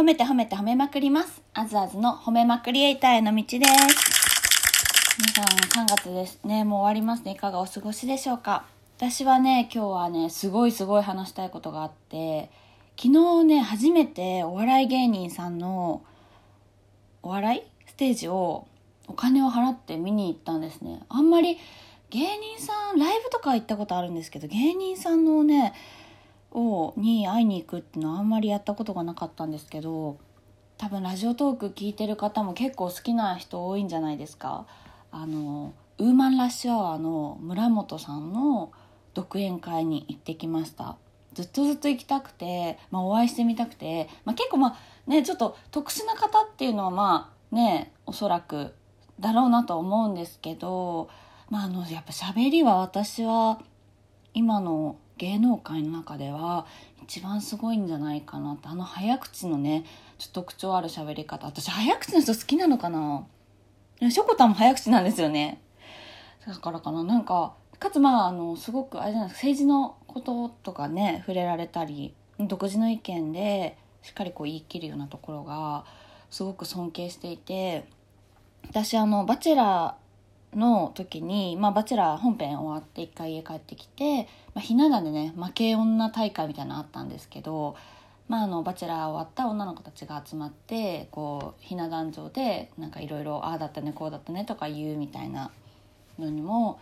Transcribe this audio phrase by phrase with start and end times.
[0.00, 1.42] 褒めて褒めて褒めまくります。
[1.52, 3.60] あずあずの褒めまくりエイターへの道です。
[5.18, 6.64] 皆さん3月ですね。
[6.64, 7.32] もう終わりますね。
[7.32, 8.64] いかがお過ごしでしょうか。
[8.96, 12.48] 私はね、今日はね、すごいすごい話したいことがあって、
[12.96, 16.02] 昨日ね、初めてお笑い芸人さんの
[17.22, 17.62] お笑い？
[17.86, 18.66] ステージを
[19.06, 21.02] お金を払って見に行ったんですね。
[21.10, 21.58] あんまり
[22.08, 25.74] 芸人さん、ライブとか行ったことあるんですけど、芸人さんのね、
[26.52, 30.18] をに会いに行くっていうのはあんまりやったことがなかったんですけど
[30.78, 34.66] 多分ラジオトーク聞いてる方も結構好きな人多いんじゃないですか。
[35.12, 38.72] あのウーマンラッシュアワーの村本さんの
[39.12, 40.96] 独演会に行ってきました。
[41.34, 48.74] ずっとずっと行きたくて、まあ、お会いしてみたくて、まあ、結構まあねちょっと特殊な方っていうのはまあねおそらく
[49.20, 51.10] だろうなと思うんですけど、
[51.50, 53.60] まあ、あのやっぱ喋りは私は
[54.32, 56.64] 今の芸能界の中では
[57.02, 59.84] 一番すごいんじゃないかなってあの早口のね
[60.18, 61.46] ちょっと特徴ある喋り方。
[61.46, 63.26] 私早口の人好きなのかな？
[64.10, 65.60] しょこたんも早口なんですよね。
[66.46, 67.04] だからかな。
[67.04, 75.84] なんかかつまああのすごくあれじゃない政治のこととかね触れられたり独自の意見でしっかりこう言い切るようなところが
[76.30, 77.84] すごく尊敬していて。
[78.68, 79.94] 私あの「バチェラー」
[80.54, 87.76] の時に、まあ、バチェラー本編終わって一回家帰ってきて、まあ、ひな壇でね負け女大会みたいなのあったんですけど、
[88.28, 95.50] まあ、あのバチェラー終わった女の子たちが集まってこうひな壇上でなんかいろいろああだったねこうだったねとか言うみたいな
[96.18, 96.80] のにも、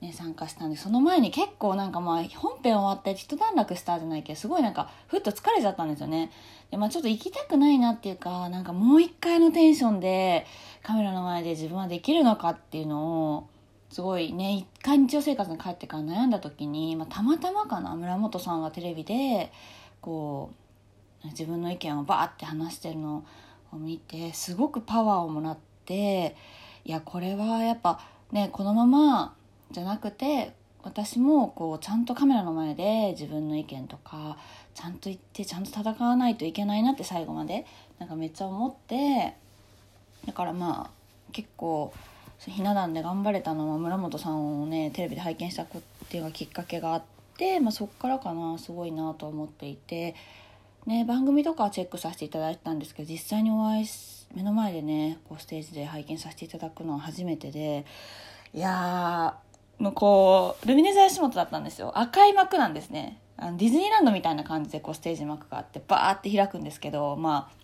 [0.00, 6.30] ね、参加したんでその前に結構なんかまあ本編終わって一段落したじゃないけどすごいなんかふっと疲れちゃったんですよね。
[6.70, 10.46] でまあ、ちょっと行きたくないなっていうかなんかもう一回のテンションで
[10.82, 13.48] カメラの前で自分はできるのかっていうのを
[13.90, 19.50] すごいね一回日常生活に帰ってから悩んだ時に、まあ、たまたまかな村本さんがテレビで
[20.00, 20.52] こ
[21.24, 23.24] う自分の意見をバーって話してるの
[23.72, 26.36] を見てすごくパワーをもらって
[26.84, 29.34] いやこれはやっぱねこのまま
[29.70, 30.52] じゃなくて
[30.82, 34.38] 私もこうちゃんとカメラの前で自分の意見とか
[34.74, 37.66] ちゃんと言ってちゃんと戦わないといけないなって最後まで
[37.98, 39.34] なんかめっちゃ思って
[40.26, 40.90] だからまあ
[41.32, 41.92] 結構
[42.38, 45.66] ひな壇で頑張れたのは村本さんをねテレビで拝見したっ
[46.08, 47.02] ていうのがきっかけがあっ
[47.36, 50.14] て、まあ、そっからかなすごいなと思っていて、
[50.86, 57.84] ね、番組とかはチェックさせていただいたんですけど実際にお会いし目の前でねこうステージで拝見させていただくのは初めてで
[58.54, 59.47] いやー
[59.78, 61.96] もうこうルミネ座吉本だったんですよ。
[61.98, 63.20] 赤い幕なんですね。
[63.36, 67.58] あのディズニーランドみたいな感じでこうステージ幕があってバーって開くんですけどまあ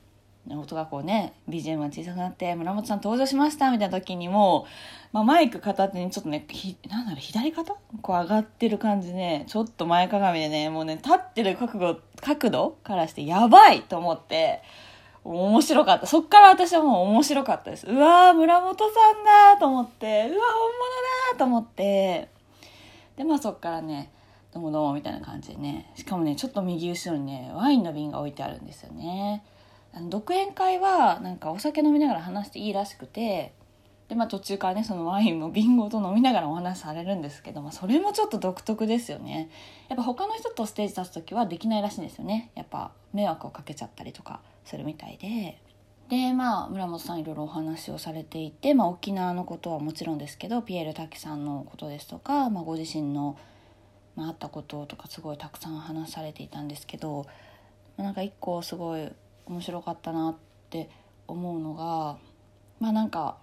[0.55, 4.67] 音がこうね BGM が小さくなって村本さん登場しましたみたいな時にも、
[5.11, 7.75] まあ、マイク片手にちょっとねひなんだろう左肩？
[8.03, 14.63] こう上がってる感じでねちょっと前かがみでねもうね立ってる角度角度からしてやばいと思って
[15.25, 16.07] 面白かった。
[16.07, 17.87] そっから私はもう面白かったです。
[17.87, 20.07] うわー村本さんだと思って。
[20.07, 20.39] うわ本物
[21.33, 22.29] だと思って。
[23.17, 24.13] でまあそっからね
[24.53, 25.91] どうもどうもみたいな感じでね。
[25.97, 29.43] しかもねちょっと右後ろにねワインの瓶が置いてあるんですよね。
[29.95, 33.55] あの独演会はなんかお酒飲みながら話していいらしくて
[34.09, 39.51] でまあ途中からねそのワインも瓶ごと飲みながらお話されるんですけど、まあ、それもちょっと独特ですよね。
[39.89, 42.51] やっぱ他の人とステージ立つ時はできないらしいんですよね。
[42.55, 45.59] やっぱ迷惑をかけちゃったりとかするみたいで。
[46.09, 53.39] でまあ村本さんいろいろお話をされていて、まあ、沖縄のことはもちろんですけどピエール滝さんのことですとか、まあ、ご自身の、
[54.15, 57.27] まあ、あったこととかすごいたくさん話されていたんですけど
[57.97, 59.11] なんか一個すごい
[59.47, 60.37] 面白かったなっ
[60.69, 60.91] て
[61.27, 62.19] 思うのが
[62.81, 63.39] まあなんか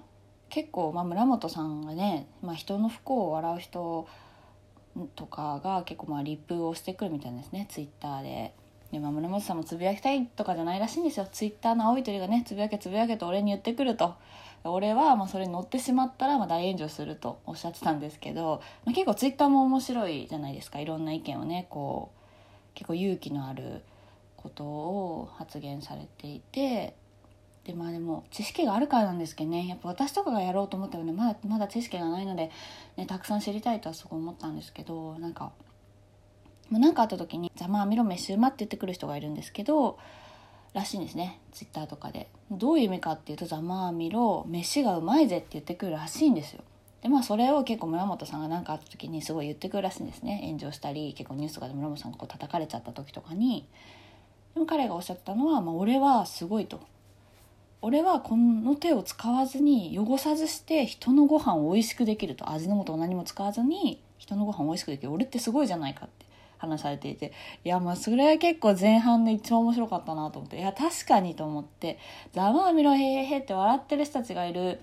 [0.52, 4.08] 結構、まあ、村本さんがね、まあ、人の不幸を笑う人
[5.16, 7.66] とかが結構まあリップをしてくるみたいですね。
[7.70, 8.54] ツイッターで。
[8.92, 11.26] でまあ、村本さんもつぶやきたいとかじゃないらしいんですよ。
[11.32, 14.16] ツイッターの青い鳥がねつぶやけつぶやけと俺に言ってくると。
[14.66, 20.80] 俺はまあそれに乗ってしまったらまあ大炎上するとおっしゃってたんですけど、まあ、結構ツイッターも面白いじゃないですか。
[20.80, 23.82] いろんな意見をねこう結構勇気のある
[24.36, 26.94] ことを発言されていて
[27.66, 29.68] でまあでも知識があるからなんですけどね。
[29.68, 32.50] やっぱ私とかがやろうと思ったらねまだまだ知識がないので、
[32.98, 35.52] ね、たくさん知りたいとはすごい思ったんですけどなんか
[36.72, 40.00] 何かあった時に「ざまあみろ飯うま」って言ってくる人がいるんですけど
[40.74, 41.40] らしいんですね。
[41.52, 42.30] ツイッターとかで。
[42.50, 46.64] どういう意味かっていうと「ざまあみろ飯がうまいぜ」って言ってくるらしいんですよ。
[47.02, 50.42] でまあそれを結構村本さんが何かあった時にすごい言ってくるらしいんですね。
[50.46, 53.68] 炎上したり結構ニュースとかで村本さんがこう叩かれちゃった時とかに。
[54.54, 56.80] でも彼がおっしゃったのは「まあ、俺はすごい」と。
[57.84, 65.12] 俺はこの手を使わずに汚さずして人のご飯を美味しくできると味の素も何も使わずに人のご飯を美味しくできる。
[65.12, 66.26] 俺ってすごいじゃないかって
[66.60, 67.34] 話されていて。
[67.66, 70.60] いやまあそれは結構前半で一番面白かったなと思って。
[70.60, 71.98] いや確かにと思って。
[72.34, 74.80] ざまあみろへへへって笑ってる人たちがいる。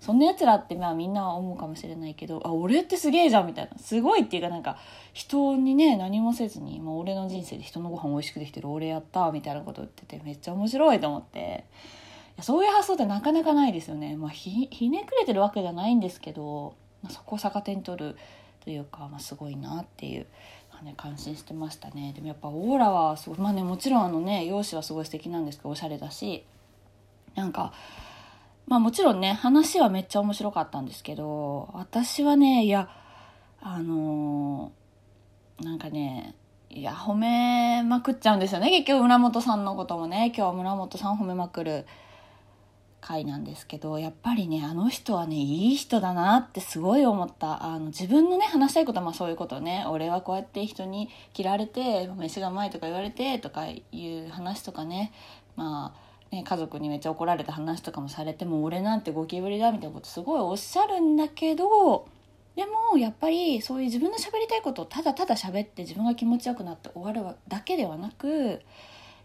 [0.00, 3.78] そんな奴らってまあみんな思うかもしれないけどあ俺ってすげえじゃんみたいな。
[3.78, 4.78] すごいっていうかなんか
[5.12, 8.68] 人にね何もせずに、まあ、俺の人生で人のご飯美味しくできてる。
[8.68, 11.66] 俺やったみたいなこと言っててめっちゃ面白いと思って。
[12.42, 18.16] そういう発想ってなかなかないですよね、まあ、ひひねくれてるわけじゃないんですけど、まあ、そこを逆手に取る
[18.64, 20.26] というか、まあ、すごいなっていう。
[20.82, 26.44] ね、感心してましたねでもやっぱオーラはすごいまあねもちろんあのね容姿はすごい素敵なんですけどおしゃれだし
[27.36, 27.72] なんか
[28.66, 32.88] まあもちろんね、話はめっちゃ面白かったんですけど、私はね、いや、
[33.60, 36.34] あのー、なんかね、
[36.70, 38.70] いや、褒めまくっちゃうんですよね。
[38.70, 41.86] 結局村本さんのこともね、今日は村本さん褒めまくる
[43.02, 47.64] 回なんですけど、やっぱりね、あの人はね、いい人だなってすごい思った。
[47.64, 55.12] あの、自分のね、話したいことはまあそういうことね、俺はこうやって人に嫌われて、飯がうまいとか言われてとかいう話とかね、
[55.56, 62.08] まあ、ね、家族にめっちゃ怒られた話とかもされても俺なんてゴキブリだみたいなことすごいおっしゃるんだけど
[62.56, 68.62] でもやっぱりそういう自分の喋りたいことをただただ喋って自分が気持ちよくなって終わるだけではなく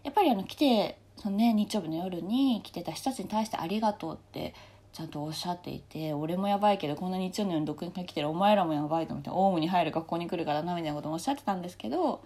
[0.04, 4.54] やっぱりあの来てその、ね、日曜日の夜に来てた人たちに対してありがとうって
[4.94, 12.22] ちゃんとおっしゃっていて俺もやばいけどこんな日曜の夜に独演会来てるお前らもやばいと思ってオウムに入る学校に来るからなみたいなこともおっしゃってたんですけど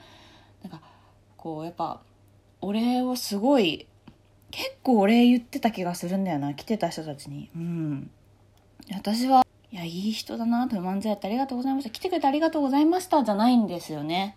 [0.63, 0.81] なんか
[1.37, 2.01] こうやっぱ
[2.61, 3.87] 俺をすごい
[4.51, 7.49] 結構お礼言ってた気がするんだよな来てた人たちに。
[7.55, 8.11] うん。
[8.93, 14.35] 私はいやいい人だなと漫才やってありがとうございました来てくれてありがとうございましたじゃないんですよね。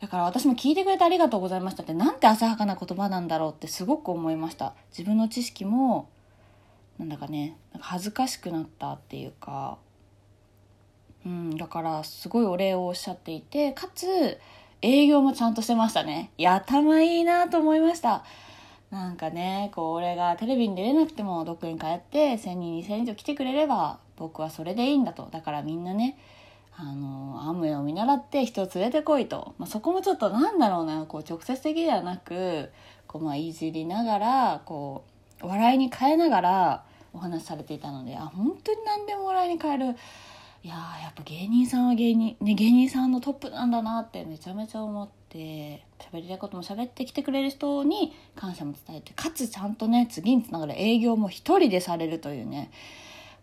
[0.00, 4.74] だから私も聞いてくれてありがとうございましたってなんて浅はかな言葉なんだろうってすごく思いました。
[4.90, 6.08] 自分の知識も
[6.98, 9.78] なんだかねなんか恥ずかしくなったっていうか。
[11.26, 14.38] うんだからすごいお礼をおっしゃっていてかつ
[14.80, 16.30] 営業もちゃんとしてましたね。
[16.38, 18.24] いや頭いいなと思いました。
[18.90, 25.28] なんかねこう俺がテレビに出れなくても独演会やって1,000人2,000人以上来てくれれば僕はそれでいいんだと。
[25.30, 26.16] だからみんなね
[26.82, 31.04] あのアムウェイを見習って人を連れてこいと、まあ、そこもちょっとなんだろうな。
[31.04, 32.70] こう直接的ではなく
[33.06, 35.04] こうまあいじりながらこ
[35.42, 39.96] う笑いに変えながらお話しされていたのであ本当に何でも笑いに変える。
[40.62, 52.70] いややっぱ芸人さんは芸人、ね、芸人さんのトップなんだなってめちゃめちゃ思って喋りたいことも喋ってきてくれる人に感謝も伝えてかつちゃんとね次につながる営業も一人でされるというね。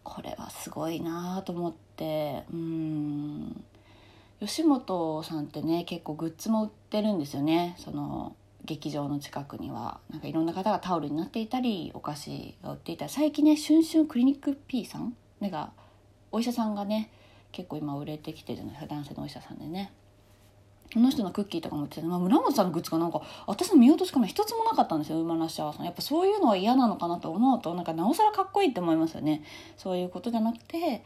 [0.07, 3.16] これはすごいなと思ってうん。
[4.47, 7.75] 吉本さんってね結構グッズも売ってるんですよね。
[7.77, 8.35] その
[8.65, 9.99] 劇場の近くには。
[10.09, 13.11] なんかいろんな方がタオルになっていたりお菓子が売っていたり。
[13.11, 15.71] 最近ね「シュンシュンクリニック P さん」なんか
[16.31, 17.11] お医者さんがね
[17.51, 18.79] 結構今売れてきてるのよ。
[18.87, 19.91] 男性のお医者さんでね。
[20.93, 25.19] この人のクッキーとかも売ってて、まあ、村本さんのグッズがなんか私の見落としかな一つもなかったんですよ。
[25.19, 25.85] ウーマンラッシュアワーさん。
[25.85, 29.43] やっぱそういうのは嫌なのかなと思うとなんかなおさらかっこいいって思いますよね。
[29.75, 31.03] そういうことじゃなくて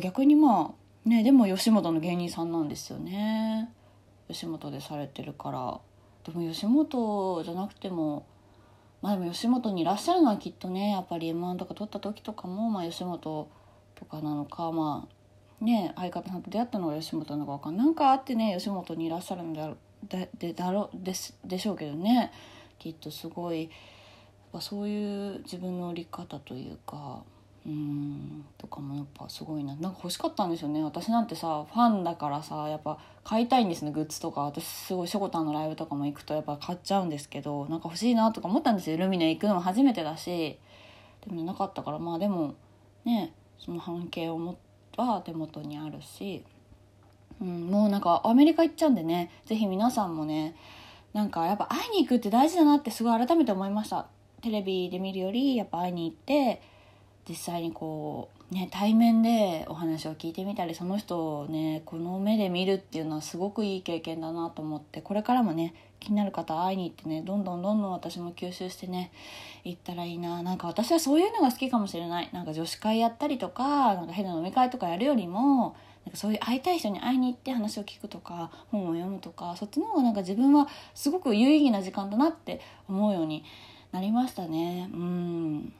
[0.00, 3.72] 逆にまあねでも吉本の芸人さんなんですよね。
[4.28, 5.80] 吉本でされてるから。
[6.24, 8.26] でも吉本じゃなくても
[9.02, 13.48] まあでも吉本にいらっしゃるのはきっとねやっぱり m 1とか撮った時とかも、まあ、吉本
[13.94, 15.08] とかなのかま
[15.60, 17.86] あね相方さんと出会ったのが吉本なのか分かんない。
[17.86, 19.72] なんかあってね吉本にいらっしゃるんだ
[20.08, 22.32] ででだろですでしょうけどね。
[22.78, 23.70] きっとすごい
[24.60, 27.22] そういう自分の売り方というか。
[27.70, 29.74] うんとかもやっぱすごいな。
[29.76, 30.82] なんか欲しかったんですよね。
[30.82, 34.42] 私なんてさファンだからさやっぱ買いたいんですねグッズとか。
[34.42, 38.96] 私すごいしょこたんのライブとかも行くとやっぱ買っちゃうんですけどなんか欲しいなとか思ったんですよ。
[38.96, 40.58] ルミネ行くのも初めてだし
[41.26, 41.98] でもなかったから。
[41.98, 42.54] まあでも
[43.04, 44.58] ねその半径を持
[44.96, 46.42] は手元にあるし、
[47.40, 49.30] うん、もうなんかアメリカ行っちゃうんでね。
[49.46, 50.56] 是非皆さんもね
[51.12, 54.06] なんかやっぱ会いに行くって大事だなってすごい改めて思いました。
[54.42, 56.62] テレビで見るよりやっぱ会いに行って
[57.30, 69.12] 実際にこうね対面でお話を聞いてみたりその人をねこの目で見るっていうのはすごくいい経験だなと思ってこれからもね気になる方会いに行ってねどんどんどんどん私も吸収してね
[69.62, 70.42] 行ったらいいな。
[70.42, 72.30] なんか私はそういうのが好きかもしれない。
[72.32, 83.44] なんか女子会やったりとかなんか変な飲み会とかやるよりもなんかそういう会いたい人に会いに行って話を聞くとか本を読むとかそっちの方がなんか自分はすごく有意義な時間だなって思うように
[83.92, 84.90] なりましたね。
[84.92, 85.72] うん。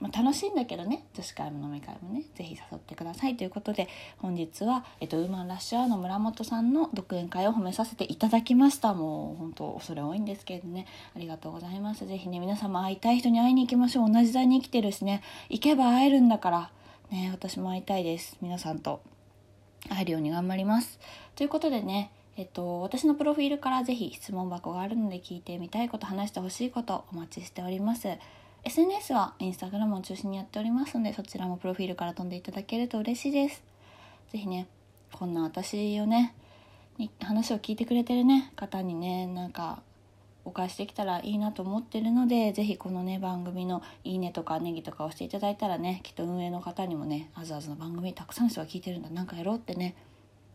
[0.00, 3.36] まあ、楽しいんだけどね女子会も飲み会もね是非誘ってください。
[3.36, 3.88] ということで
[4.18, 8.94] 本日は、えっと、ウーマンラッシュアワーの村本さんの独演会を褒めさせていただきました。
[8.94, 10.86] もう本当恐れ多いんですけれどね。
[11.14, 12.06] ありがとうございます。
[12.06, 14.10] 是非ね皆様会いたい人に会いに行きましょう。
[14.10, 15.22] 同じ代に生きてるしね。
[15.50, 16.70] 行けば会えるんだから。
[17.10, 18.38] ね私も会いたいです。
[18.40, 19.02] 皆さんと。
[19.88, 20.98] 会えるように頑張ります。
[21.36, 28.08] ということでねえっと、私のプロフィールからぜひ質問箱があるので聞いてみたいこと話してほしいことお待ちしております。
[28.64, 33.62] SNS はインスタグラムを中心にやっておりますのでそちらもプロフィールから飛んでいただけると嬉しいです。
[34.32, 34.66] ぜひね
[35.12, 36.34] こんな私をね
[36.98, 39.82] に話を聞いてくれてるね方にねなんか
[40.44, 49.94] お返しできたらいいなと思ってるので是非このね番組のいいねとかネギとか押していただいたらねきっと運営の方にもねあずあずの番組たくさんの人が聞いてるんだなんかやろうってね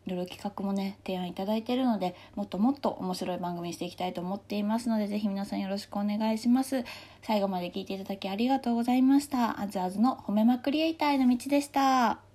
[0.06, 6.84] いろいろ企画もね提案いただいてるのでもっともっと面白い番組にしていきたいと思っていますので是非皆さんよろしくお願いします。
[7.22, 9.60] 最後まで聞いていただきありがとうございました。
[9.60, 12.25] あずあずの褒めまくりエイターへの道でした。